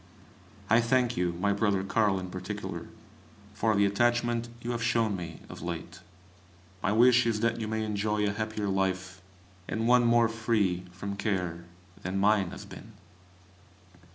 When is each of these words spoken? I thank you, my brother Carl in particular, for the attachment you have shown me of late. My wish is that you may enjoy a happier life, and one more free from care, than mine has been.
I 0.67 0.81
thank 0.81 1.15
you, 1.15 1.33
my 1.33 1.53
brother 1.53 1.83
Carl 1.83 2.19
in 2.19 2.31
particular, 2.31 2.87
for 3.53 3.75
the 3.75 3.85
attachment 3.85 4.49
you 4.63 4.71
have 4.71 4.81
shown 4.81 5.15
me 5.15 5.41
of 5.47 5.61
late. 5.61 5.99
My 6.81 6.91
wish 6.91 7.27
is 7.27 7.41
that 7.41 7.59
you 7.59 7.67
may 7.67 7.83
enjoy 7.85 8.25
a 8.25 8.31
happier 8.33 8.67
life, 8.67 9.21
and 9.67 9.87
one 9.87 10.03
more 10.05 10.27
free 10.27 10.85
from 10.91 11.17
care, 11.17 11.65
than 12.01 12.17
mine 12.17 12.49
has 12.49 12.65
been. 12.65 12.93